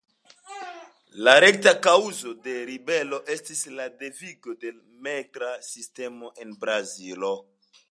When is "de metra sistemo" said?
4.65-6.35